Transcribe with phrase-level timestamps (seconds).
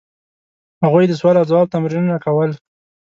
[0.83, 2.51] هغوی د سوال او ځواب تمرینونه کول.